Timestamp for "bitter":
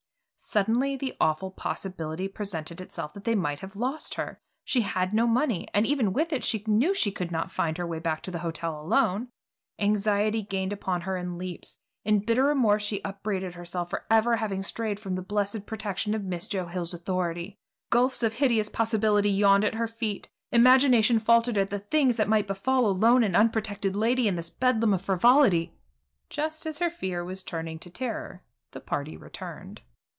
12.25-12.43